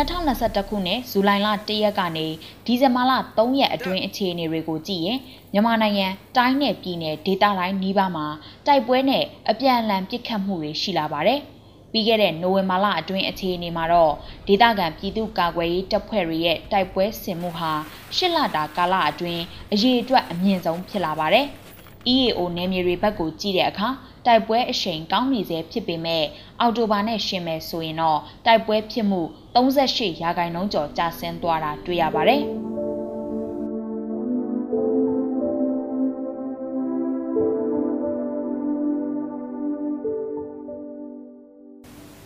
[0.00, 2.26] 2021ခုနှစ်ဇူလိုင်လ1ရက်ကနေ
[2.66, 5.18] ဒီဇင်ဘာလ3ရက်အတွင်းအခြေအနေတွေကိုကြည့်ရင်
[5.52, 8.26] မြန်မာနိုင်ငံတိုင်းနယ်ပြည်နယ်ဒေသတိုင်းနီးပါးမှာ
[8.66, 11.40] တိုက်ပွဲနဲ့အပြန်အလှန်ပစ်ခတ်မှုတွေရှိလာပါတယ်။
[11.92, 14.12] ပြီးခဲ့တဲ့နိုဝင်ဘာလအတွင်းအခြေအနေမှာတော့
[14.46, 17.72] ဒေသခံပြည်သူ့ကာကွယ်ရေးတပ်ဖွဲ့တွေရဲ့တိုက်ပွဲဆင်မှုဟာ
[18.16, 21.46] ရှစ်လတာကာလအတွင်းအရေးအတွက်အမြင့်ဆုံးဖြစ်လာပါတယ်။
[22.08, 23.88] EAO နယ်မြေတွေဘက်ကိုကြည့်တဲ့အခါ
[24.26, 26.24] တိုက်ပွဲအရှိန်ကောင်းနေစေဖြစ်ပေမဲ့
[26.60, 29.20] အော်တိုဘာနဲ့ရှင်မယ်ဆိုရင်တော့တိုက်ပွဲဖြစ်မှု
[29.54, 32.44] 38ရာခိုင်နှုန်းကျော်ကျဆင်းသွားတာတွေ့ရပါတယ်။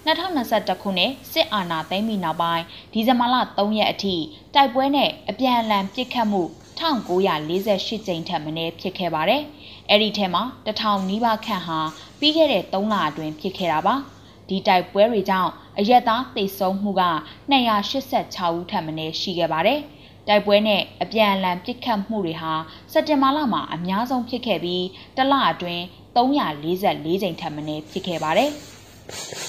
[0.04, 4.16] 2021ခုနှစ်စစ်အာဏာသိမ်းပြီးနောက်ပိုင်းဒီဇင်ဘာလ3ရက်အထိ
[4.54, 6.42] တိုက်ပွဲနဲ့အပြန်အလှန်ပစ်ခတ်မှု
[6.80, 9.42] 1948ကြိမ်ထက်မနည်းဖြစ်ခဲ့ပါတယ်။
[9.90, 11.78] အဲ့ဒီထဲမှာ1000နီးပါးခန့်ဟာ
[12.18, 13.94] ပြီးခဲ့တဲ့3လအတွင်းဖြစ်ခဲ့တာပါ။
[14.48, 17.04] ဒီတိုက်ပွဲတွေကြောင့်အရက်သားသေဆုံးမှုက
[17.52, 19.80] 286ဦးထက်မနည်းရှိခဲ့ပါတယ်။
[20.28, 22.52] တိုက်ပွဲနဲ့အပြန်အလှန်ပစ်ခတ်မှုတွေဟာ
[22.92, 24.84] စက်တင်ဘာလမှာအများဆုံးဖြစ်ခဲ့ပြီး
[25.16, 25.82] တစ်လအတွင်း
[26.16, 28.50] 344ကြိမ်ထက်မနည်းဖြစ်ခဲ့ပါတယ်။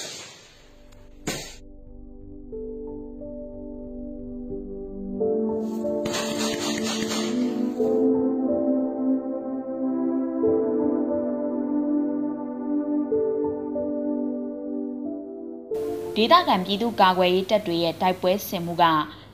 [16.18, 18.84] ဒေသခံပြည်သူကာကွယ်ရေးတပ်တွေရဲ့တိုက်ပွဲဆင်မှုက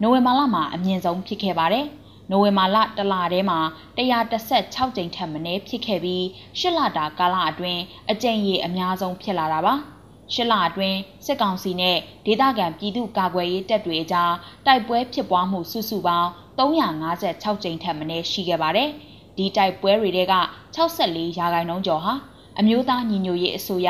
[0.02, 1.86] နိုဝင်ဘာလမှာအမြင့်ဆုံးဖြစ်ခဲ့ပါတယ်။
[2.30, 3.58] နိုဝင်ဘာလတလထဲမှာ
[3.98, 6.24] 116ကြိမ်ထက်မနည်းဖြစ်ခဲ့ပြီး
[6.58, 9.74] ရှစ်လတာကာလအတွင်းအကြိမ်ရေအများဆုံးဖြစ်လာတာပါ။
[10.32, 14.32] ရှစ်လအတွင်းစစ်ကောင်စီနဲ့ဒေသခံပြည်သူကာကွယ်ရေးတပ်တွေအကြား
[14.66, 16.28] တိုက်ပွဲဖြစ်ပွားမှုစုစုပေါင်း
[16.58, 18.88] 356ကြိမ်ထက်မနည်းရှိခဲ့ပါတယ်။
[19.36, 20.34] ဒီတိုက်ပွဲတွေက
[20.76, 22.14] 64ရာခိုင်နှုန်းကျော်ဟာ
[22.58, 23.88] အမျိုးသားညီညွတ်ရေးအစိုးရ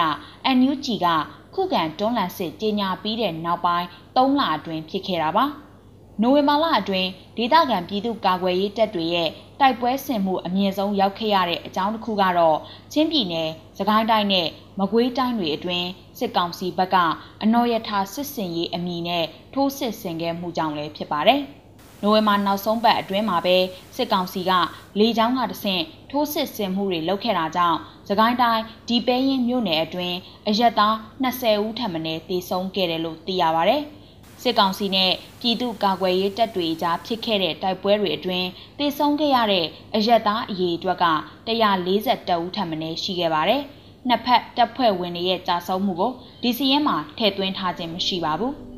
[0.56, 1.08] NUG က
[1.54, 3.86] ခုခံတွန်းလှန်စစ်ကြီးညာပြီးတဲ့နောက်ပိုင်း
[4.16, 5.46] ၃လအတွင်းဖြစ်ခဲ့တာပါ။
[6.22, 9.28] နိုဝင်ဘာလအတွင်းဒေသခံပြည်သူကာကွယ်ရေးတပ်တွေရဲ့
[9.60, 12.58] တိုက်ပွဲဆင်မှုအမြင့်ဆုံးရောက်ခဲ့ရတဲ့အကြောင်းတစ်ခုကတော့
[12.92, 13.48] ချင်းပြည်နယ်၊
[13.78, 14.48] စကိုင်းတိုင်းနဲ့
[14.78, 16.96] မကွေးတိုင်းတွေအတွင်းစစ်ကောင်စီဘက်က
[17.42, 21.40] အနော်ရထာစစ်စင်ရေးအမည်နဲ့ထိုးစစ်ဆင်ခဲ့မှုကြောင့်လည်းဖြစ်ပါတယ်။
[22.02, 23.56] နိုဝင်ဘာနောက်ဆုံးပတ်အတွင်းမှာပဲ
[23.96, 24.52] စစ်ကောင်စီက
[24.98, 30.16] လေကြောင်းကတဆင့်ထိုးစစ်ဆင်မှုတွေလုပ်ခဲ့တာကြောင့်သခိုင်းတိုင်းဒီပဲရင်မြို့နယ်အတွင်း
[30.48, 31.98] အရက်သား20ဦးထပ်မံ
[32.28, 33.76] တေဆုံးခဲ့တယ်လို့သိရပါဗျ။
[34.42, 38.48] စစ်ကောင်စီနဲ့ပြည်သူ့ကာကွယ်ရေးတပ်တွေကြားဖြစ်ခဲ့တဲ့တိုက်ပွဲတွေအတွင်း
[38.78, 41.06] တေဆုံးခဲ့ရတဲ့အရက်သားအရေအတွက်က
[41.46, 43.62] 142ဦးထပ်မံရှိခဲ့ပါတယ်။
[44.08, 46.12] နှစ်ဖက်တပ်ဖွဲ့ဝင်တွေရဲ့ကြာဆုံးမှုကို
[46.42, 48.54] ဒီစီရင်မှာထည့်သွင်းထားခြင်းမရှိပါဘူး။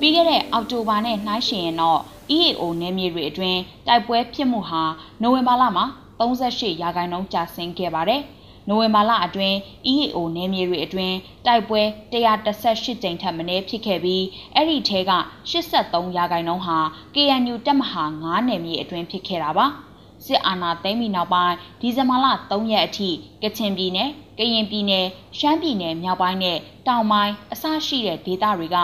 [0.00, 2.00] ပြီးခဲ့တဲ့အောက်တိုဘာနဲ့နှိုင်းယှဉ်ရင်တော့
[2.36, 4.82] EAO နယ်မြေတွေအတွင်းတိုက်ပွဲဖြစ်မှုဟာ
[5.22, 5.84] နိုဝင်ဘာလမှာ
[6.18, 8.22] 38ရာခိုင်နှုန်းကျဆင်းခဲ့ပါတယ်။
[8.68, 9.56] နိုဝင်ဘာလအတွင်း
[9.92, 11.16] EAO နယ်မြေတွေအတွင်း
[11.46, 11.80] တိုက်ပွဲ
[12.12, 14.24] 118ကြိမ်ထက်မနည်းဖြစ်ခဲ့ပြီး
[14.54, 15.12] အဲ့ဒီထဲက
[15.50, 16.78] 83ရာခိုင်နှုန်းဟာ
[17.14, 19.66] KNU တပ်မဟာ9နယ်မြေအတွင်းဖြစ်ခဲ့တာပါ။
[20.26, 23.10] စစ်အာဏာသိမ်းပြီးနောက်ပိုင်းဒီဇင်ဘာလ3ရက်အထိ
[23.42, 24.08] ကချင်ပြည်နယ်၊
[24.38, 25.06] ကရင်ပြည်နယ်၊
[25.38, 28.78] ရှမ်းပြည်နယ်မြောက်ပိုင်းနဲ့တောင်ပိုင်းအစရှိတဲ့ဒေသတွေက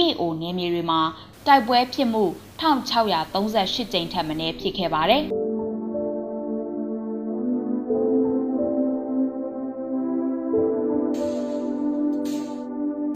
[0.00, 1.00] EAO နယ်မြေတွေမှာ
[1.46, 2.24] တိုက်ပွဲဖြစ်မှု
[2.60, 5.24] 1638ကြိမ်ထက်မနည်းဖြစ်ခဲ့ပါတယ်။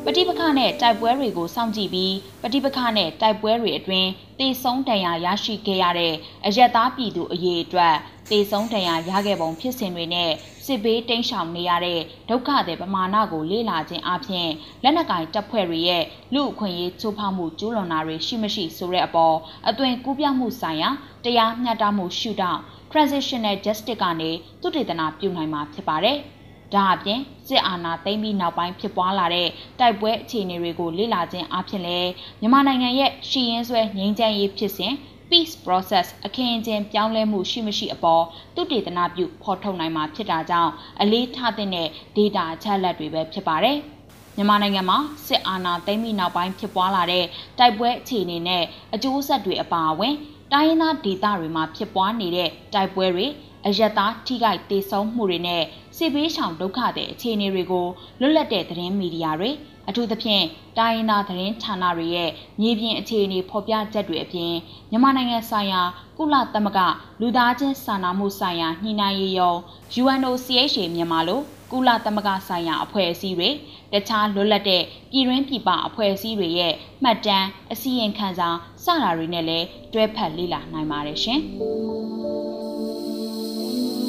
[0.07, 6.15] ပဋိပက္ခနဲ့တိုက်ပွဲတွေကိုစောင့်ကြည့်ပြီးပဋိပက္ခနဲ့တိုက်ပွဲတွေအတွင်းတေဆုံးဒဏ်ရာရရှိခဲ့ရတဲ့
[6.47, 7.95] အရက်သားပြည်သူအရေးအတွက်
[8.31, 10.31] တေဆုံးဒဏ်ရာရခဲ့ပုံဖြစ်စဉ်တွေနဲ့
[10.65, 14.49] စစ်ဘေးတိမ်းရှောင်နေရတဲ့ဒုက္ခတွေပမာဏကိုလေ့လာခြင်းအပြင်
[14.83, 19.37] လက်နက်ကင်တပ်ဖွဲ့တွေရဲ့လူအခွင့်အရေးချိုးဖောက်မှုကျူးလွန်တာတွေရှိမရှိဆိုတဲ့အပေါ်
[19.69, 20.91] အသွင်ကူးပြောင်းမှုဆိုင်ရာ
[21.25, 24.31] တရားမျှတမှုရှုထောင့် transitional justice ကနေ
[24.63, 26.19] သုတေသနပြုနိုင်မှာဖြစ်ပါတယ်။
[26.73, 29.49] ဒါအပြင်စစ်အာဏာသိမ်းပြီးနောက်ပိုင်းဖြစ်ပွားလာတဲ့
[29.81, 34.95] တိုက်ပွဲအခြေအနေတွေကိုလေ့လာခြင်းအပြင်လည်းမြန်မာနိုင်ငံရဲ့ရှီရင်ဆွဲငြိမ်းချမ်းရေးဖြစ်စဉ်
[35.31, 38.25] peace process အခင်းအကျင်းပြောင်းလဲမှုရှိမရှိအပေါ်
[38.55, 41.69] သူတေသနာပြုဖော်ထုတ်နိုင်မှာဖြစ်တာကြောင့်အလေးထားတဲ့
[42.17, 43.79] data အချက်လက်တွေပဲဖြစ်ပါတယ်။
[44.37, 47.25] မြန်မာနိုင်ငံမှာစစ်အာဏာသိမ်းပြီးနောက်ပိုင်းဖြစ်ပွားလာတဲ့
[47.59, 48.65] တိုက်ပွဲအခြေအနေနဲ့
[48.95, 50.15] အကျိုးဆက်တွေအပါအဝင်
[50.53, 53.27] တိုင်းရင်းသားဒေသတွေမှာဖြစ်ပွားနေတဲ့တိုက်ပွဲတွေ
[53.67, 55.63] အယက်သားထိခိုက်ဒေဆုံးမှုတွေနဲ့
[55.97, 57.87] စစ်ဘေးရှောင်ဒုက္ခတဲ့အခြေအနေတွေကို
[58.21, 59.51] လွတ်လပ်တဲ့သတင်းမီဒီယာတွေ
[59.89, 60.45] အထူးသဖြင့်
[60.79, 62.31] တိုင်းရင်းသားသတင်းဌာနတွေရဲ့
[62.61, 64.53] မြေပြင်အခြေအနေဖော်ပြချက်တွေအပြင်
[64.91, 65.83] မြန်မာနိုင်ငံဆိုင်ရာ
[66.19, 66.81] ကုလသမဂ္ဂ
[67.21, 69.59] လူသားချင်းစာနာမှုဆိုင်ရာညှိနှိုင်းရေးရုံး
[70.03, 71.41] UNOCHA မြန်မာလို
[71.71, 73.51] ကုလသမဂ္ဂဆိုင်ရာအဖွဲ့အစည်းတွေ
[73.93, 76.73] တခြားလွတ်လပ်တဲ့ပြည်တွင်းပြည်ပအဖွဲ့အစည်းတွေရဲ့
[77.03, 78.49] မှတ်တမ်းအစီရင်ခံစာ
[78.85, 81.41] စတာတွေနဲ့လည်းတွဲဖက်လေ့လာနိုင်ပါတယ်ရှင်။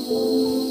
[0.08, 0.65] Thank you.